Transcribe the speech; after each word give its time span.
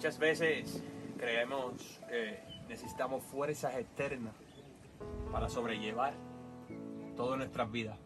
Muchas 0.00 0.18
veces 0.18 0.82
creemos 1.18 2.00
que 2.08 2.42
necesitamos 2.70 3.22
fuerzas 3.22 3.76
externas 3.76 4.32
para 5.30 5.50
sobrellevar 5.50 6.14
todas 7.18 7.36
nuestras 7.36 7.70
vidas. 7.70 7.98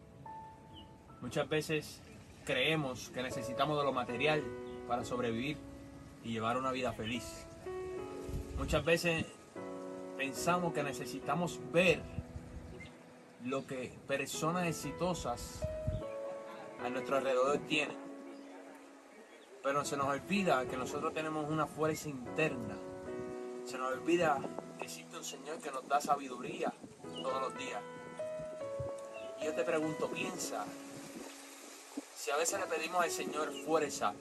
Muchas 1.21 1.47
veces 1.47 2.01
creemos 2.43 3.07
que 3.11 3.23
necesitamos 3.23 3.77
de 3.77 3.85
lo 3.85 3.93
material 3.93 4.43
para 4.89 5.05
sobrevivir 5.05 5.55
y 6.25 6.33
llevar 6.33 6.57
una 6.57 6.73
vida 6.73 6.91
feliz. 6.91 7.47
Muchas 8.57 8.83
veces 8.83 9.25
pensamos 10.17 10.73
que 10.73 10.83
necesitamos 10.83 11.61
ver 11.71 12.01
lo 13.45 13.65
que 13.65 13.93
personas 14.05 14.67
exitosas 14.67 15.65
a 16.83 16.89
nuestro 16.89 17.15
alrededor 17.15 17.59
tienen. 17.59 18.04
Pero 19.65 19.83
se 19.83 19.97
nos 19.97 20.05
olvida 20.05 20.63
que 20.67 20.77
nosotros 20.77 21.11
tenemos 21.11 21.49
una 21.49 21.65
fuerza 21.65 22.07
interna. 22.07 22.77
Se 23.65 23.79
nos 23.79 23.93
olvida 23.93 24.39
que 24.77 24.85
existe 24.85 25.17
un 25.17 25.23
Señor 25.23 25.57
que 25.57 25.71
nos 25.71 25.87
da 25.87 25.99
sabiduría 25.99 26.71
todos 27.23 27.41
los 27.41 27.57
días. 27.57 27.81
Y 29.41 29.45
yo 29.45 29.55
te 29.55 29.63
pregunto, 29.63 30.07
piensa, 30.11 30.63
si 32.15 32.29
a 32.29 32.37
veces 32.37 32.59
le 32.59 32.67
pedimos 32.67 33.03
al 33.03 33.09
Señor 33.09 33.51
fuerza, 33.65 34.13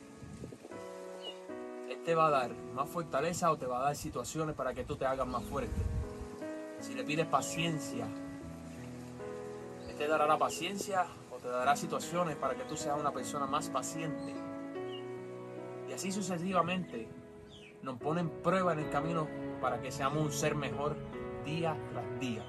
Él 1.91 2.03
te 2.03 2.15
va 2.15 2.29
a 2.29 2.31
dar 2.31 2.55
más 2.73 2.89
fortaleza 2.89 3.53
o 3.53 3.59
te 3.59 3.67
va 3.67 3.81
a 3.81 3.83
dar 3.83 3.97
situaciones 3.97 4.57
para 4.57 4.73
que 4.73 4.85
tú 4.85 4.97
te 4.97 5.05
hagas 5.05 5.27
más 5.27 5.45
fuerte. 5.45 5.83
Si 6.81 6.95
le 6.95 7.05
pides 7.05 7.27
paciencia, 7.27 8.07
Él 9.89 9.95
te 9.95 10.09
dará 10.09 10.27
la 10.27 10.39
paciencia 10.39 11.07
o 11.31 11.37
te 11.37 11.49
dará 11.49 11.77
situaciones 11.77 12.35
para 12.37 12.55
que 12.55 12.65
tú 12.65 12.79
seas 12.79 12.99
una 12.99 13.13
persona 13.13 13.45
más 13.45 13.69
paciente. 13.69 14.54
Y 15.89 15.93
así 15.93 16.13
sucesivamente 16.13 17.09
nos 17.83 17.99
ponen 17.99 18.31
prueba 18.43 18.73
en 18.73 18.81
el 18.81 18.91
camino 18.91 19.29
para 19.61 19.81
que 19.81 19.91
seamos 19.91 20.23
un 20.23 20.33
ser 20.33 20.55
mejor 20.55 20.97
día 21.45 21.77
tras 21.91 22.21
día. 22.21 22.45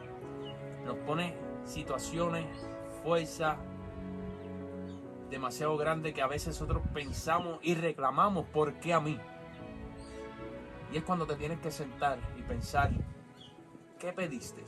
Nos 0.85 0.97
pone 0.99 1.35
situaciones, 1.65 2.45
fuerza 3.03 3.57
demasiado 5.29 5.75
grande 5.77 6.13
que 6.13 6.21
a 6.21 6.27
veces 6.27 6.59
nosotros 6.59 6.81
pensamos 6.93 7.59
y 7.61 7.75
reclamamos 7.75 8.45
por 8.47 8.73
qué 8.75 8.93
a 8.93 8.99
mí. 8.99 9.19
Y 10.91 10.97
es 10.97 11.03
cuando 11.03 11.25
te 11.25 11.35
tienes 11.35 11.59
que 11.59 11.71
sentar 11.71 12.19
y 12.37 12.41
pensar, 12.43 12.91
¿qué 13.99 14.13
pediste? 14.13 14.63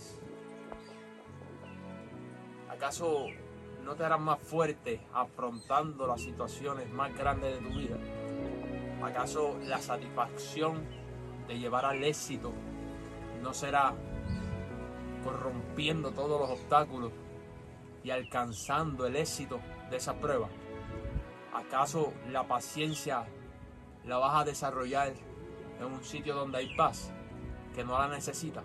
¿Acaso 2.70 3.28
no 3.84 3.96
te 3.96 4.04
harás 4.04 4.20
más 4.20 4.40
fuerte 4.40 5.00
afrontando 5.14 6.06
las 6.08 6.22
situaciones 6.22 6.92
más 6.92 7.16
grandes 7.18 7.54
de 7.62 7.70
tu 7.70 7.78
vida? 7.78 7.98
¿Acaso 9.08 9.58
la 9.64 9.80
satisfacción 9.80 10.84
de 11.48 11.58
llevar 11.58 11.86
al 11.86 12.04
éxito 12.04 12.52
no 13.42 13.54
será 13.54 13.94
corrompiendo 15.24 16.12
todos 16.12 16.42
los 16.42 16.50
obstáculos 16.50 17.14
y 18.04 18.10
alcanzando 18.12 19.08
el 19.08 19.16
éxito 19.16 19.62
de 19.90 19.96
esa 19.96 20.14
prueba? 20.20 20.50
¿Acaso 21.54 22.12
la 22.30 22.46
paciencia 22.50 23.26
la 24.04 24.18
vas 24.18 24.42
a 24.42 24.44
desarrollar 24.44 25.14
en 25.80 25.86
un 25.86 26.04
sitio 26.04 26.36
donde 26.36 26.58
hay 26.58 26.76
paz 26.76 27.10
que 27.74 27.86
no 27.86 27.98
la 27.98 28.10
necesita? 28.10 28.62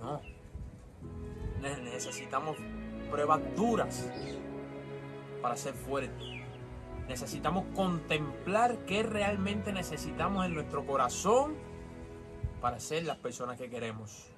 No. 0.00 0.20
Necesitamos 1.60 2.56
pruebas 3.10 3.40
duras 3.56 4.08
para 5.42 5.56
ser 5.56 5.74
fuertes. 5.74 6.45
Necesitamos 7.08 7.64
contemplar 7.74 8.78
qué 8.86 9.02
realmente 9.02 9.72
necesitamos 9.72 10.44
en 10.44 10.54
nuestro 10.54 10.84
corazón 10.84 11.54
para 12.60 12.80
ser 12.80 13.04
las 13.04 13.16
personas 13.18 13.56
que 13.56 13.70
queremos. 13.70 14.28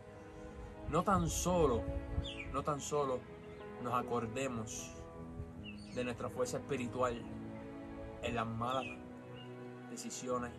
No 0.90 1.02
tan 1.02 1.30
solo, 1.30 1.82
no 2.52 2.62
tan 2.62 2.80
solo 2.80 3.20
nos 3.82 3.94
acordemos 3.94 4.92
de 5.94 6.04
nuestra 6.04 6.28
fuerza 6.28 6.58
espiritual 6.58 7.22
en 8.22 8.34
las 8.34 8.46
malas 8.46 8.84
decisiones, 9.90 10.50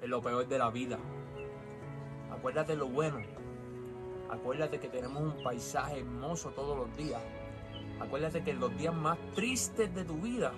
en 0.00 0.10
lo 0.10 0.22
peor 0.22 0.46
de 0.48 0.58
la 0.58 0.70
vida. 0.70 0.98
Acuérdate 2.30 2.74
lo 2.74 2.88
bueno. 2.88 3.18
Acuérdate 4.30 4.80
que 4.80 4.88
tenemos 4.88 5.22
un 5.22 5.42
paisaje 5.42 6.00
hermoso 6.00 6.50
todos 6.50 6.76
los 6.76 6.96
días. 6.96 7.20
Acuérdate 8.00 8.42
que 8.42 8.50
en 8.52 8.60
los 8.60 8.76
días 8.76 8.94
más 8.94 9.18
tristes 9.34 9.94
de 9.94 10.04
tu 10.04 10.14
vida 10.14 10.52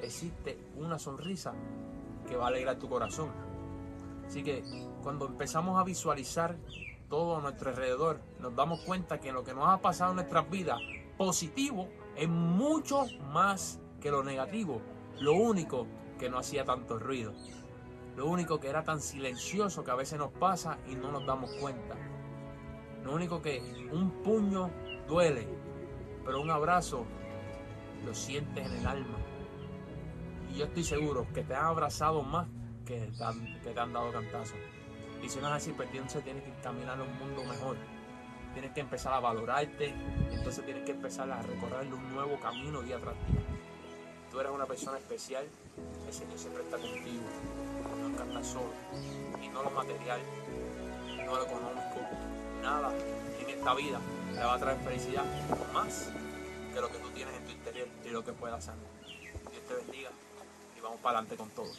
existe 0.00 0.58
una 0.76 0.98
sonrisa 0.98 1.54
que 2.28 2.36
va 2.36 2.44
a 2.44 2.48
alegrar 2.48 2.78
tu 2.78 2.88
corazón. 2.88 3.30
Así 4.26 4.42
que 4.42 4.62
cuando 5.02 5.26
empezamos 5.26 5.78
a 5.78 5.84
visualizar 5.84 6.56
todo 7.08 7.36
a 7.36 7.40
nuestro 7.40 7.70
alrededor, 7.70 8.20
nos 8.40 8.54
damos 8.56 8.80
cuenta 8.80 9.20
que 9.20 9.32
lo 9.32 9.44
que 9.44 9.54
nos 9.54 9.68
ha 9.68 9.80
pasado 9.80 10.10
en 10.10 10.16
nuestras 10.16 10.50
vidas 10.50 10.80
positivo 11.16 11.88
es 12.16 12.28
mucho 12.28 13.04
más 13.32 13.80
que 14.00 14.10
lo 14.10 14.22
negativo. 14.22 14.80
Lo 15.20 15.34
único 15.34 15.86
que 16.18 16.28
no 16.28 16.38
hacía 16.38 16.64
tanto 16.64 16.98
ruido. 16.98 17.32
Lo 18.16 18.26
único 18.26 18.58
que 18.58 18.68
era 18.68 18.82
tan 18.82 19.00
silencioso 19.00 19.84
que 19.84 19.90
a 19.90 19.94
veces 19.94 20.18
nos 20.18 20.32
pasa 20.32 20.78
y 20.88 20.94
no 20.94 21.12
nos 21.12 21.26
damos 21.26 21.50
cuenta. 21.60 21.96
Lo 23.04 23.14
único 23.14 23.40
que 23.40 23.60
un 23.92 24.10
puño 24.22 24.70
duele, 25.06 25.46
pero 26.24 26.40
un 26.40 26.50
abrazo 26.50 27.04
lo 28.04 28.14
sientes 28.14 28.66
en 28.66 28.72
el 28.72 28.86
alma. 28.86 29.18
Yo 30.56 30.64
estoy 30.64 30.84
seguro 30.84 31.26
que 31.34 31.42
te 31.42 31.54
han 31.54 31.66
abrazado 31.66 32.22
más 32.22 32.46
que 32.86 33.10
te 33.18 33.78
han, 33.78 33.92
dado 33.92 34.10
cantazos. 34.10 34.56
Y 35.22 35.28
si 35.28 35.38
no 35.38 35.48
es 35.48 35.52
así, 35.52 35.72
pues 35.72 35.90
entonces 35.92 36.24
tienes 36.24 36.44
que 36.44 36.52
caminar 36.62 36.98
un 36.98 37.18
mundo 37.18 37.44
mejor. 37.44 37.76
Tienes 38.54 38.72
que 38.72 38.80
empezar 38.80 39.12
a 39.12 39.20
valorarte. 39.20 39.92
Entonces 40.30 40.64
tienes 40.64 40.84
que 40.84 40.92
empezar 40.92 41.30
a 41.30 41.42
recorrer 41.42 41.92
un 41.92 42.14
nuevo 42.14 42.40
camino 42.40 42.80
día 42.80 42.98
tras 42.98 43.14
día. 43.26 43.42
Tú 44.30 44.40
eres 44.40 44.50
una 44.50 44.64
persona 44.64 44.96
especial. 44.96 45.44
El 46.06 46.12
Señor 46.14 46.38
siempre 46.38 46.62
está 46.62 46.78
contigo. 46.78 47.24
Nunca 48.00 48.24
estás 48.24 48.46
solo. 48.46 48.72
Y 49.42 49.48
no 49.48 49.62
lo 49.62 49.70
material, 49.72 50.20
no 51.18 51.36
lo 51.36 51.44
económico. 51.44 52.00
Nada 52.62 52.94
en 53.40 53.50
esta 53.50 53.74
vida 53.74 54.00
te 54.32 54.40
va 54.40 54.54
a 54.54 54.58
traer 54.58 54.78
felicidad 54.78 55.24
más 55.74 56.10
que 56.72 56.80
lo 56.80 56.88
que 56.88 56.98
tú 56.98 57.10
tienes 57.10 57.34
en 57.34 57.44
tu 57.44 57.52
interior 57.52 57.88
y 58.06 58.08
lo 58.08 58.24
que 58.24 58.32
puedas 58.32 58.66
hacer. 58.66 58.80
Dios 59.50 59.62
te 59.68 59.74
bendiga 59.74 60.10
vamos 60.86 61.00
para 61.00 61.18
adelante 61.18 61.36
con 61.36 61.50
todo. 61.50 61.72